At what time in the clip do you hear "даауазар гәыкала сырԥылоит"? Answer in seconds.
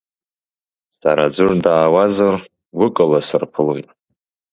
1.63-3.87